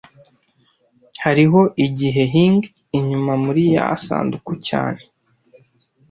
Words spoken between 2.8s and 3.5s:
inyuma